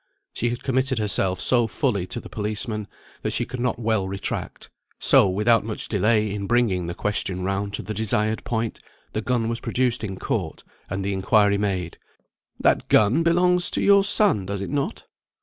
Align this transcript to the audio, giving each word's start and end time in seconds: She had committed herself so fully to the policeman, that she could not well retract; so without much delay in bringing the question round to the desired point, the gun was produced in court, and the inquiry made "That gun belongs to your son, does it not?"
She 0.33 0.49
had 0.49 0.63
committed 0.63 0.97
herself 0.97 1.39
so 1.39 1.67
fully 1.67 2.07
to 2.07 2.19
the 2.19 2.27
policeman, 2.27 2.87
that 3.21 3.33
she 3.33 3.45
could 3.45 3.59
not 3.59 3.77
well 3.77 4.07
retract; 4.07 4.71
so 4.97 5.29
without 5.29 5.63
much 5.63 5.87
delay 5.87 6.33
in 6.33 6.47
bringing 6.47 6.87
the 6.87 6.95
question 6.95 7.43
round 7.43 7.75
to 7.75 7.83
the 7.83 7.93
desired 7.93 8.43
point, 8.43 8.79
the 9.13 9.21
gun 9.21 9.47
was 9.47 9.59
produced 9.59 10.03
in 10.03 10.17
court, 10.17 10.63
and 10.89 11.05
the 11.05 11.13
inquiry 11.13 11.59
made 11.59 11.99
"That 12.59 12.87
gun 12.87 13.21
belongs 13.21 13.69
to 13.69 13.81
your 13.83 14.03
son, 14.03 14.47
does 14.47 14.61
it 14.61 14.71
not?" 14.71 15.03